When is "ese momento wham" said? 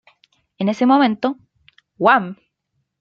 0.67-2.35